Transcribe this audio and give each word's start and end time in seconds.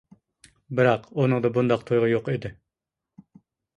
بىراق، 0.79 1.05
ئۇنىڭدا 1.23 1.51
بۇنداق 1.59 1.85
تۇيغۇ 1.91 2.11
يوق 2.13 2.33
ئىدى. 2.35 2.53